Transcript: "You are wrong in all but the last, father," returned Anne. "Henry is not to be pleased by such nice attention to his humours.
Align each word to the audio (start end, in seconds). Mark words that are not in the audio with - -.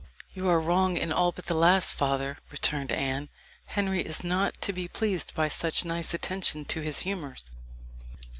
"You 0.33 0.49
are 0.49 0.59
wrong 0.59 0.97
in 0.97 1.11
all 1.13 1.31
but 1.31 1.45
the 1.45 1.53
last, 1.53 1.93
father," 1.93 2.39
returned 2.49 2.91
Anne. 2.91 3.29
"Henry 3.65 4.01
is 4.01 4.23
not 4.23 4.59
to 4.63 4.73
be 4.73 4.87
pleased 4.87 5.35
by 5.35 5.47
such 5.47 5.85
nice 5.85 6.11
attention 6.11 6.65
to 6.73 6.81
his 6.81 7.01
humours. 7.01 7.51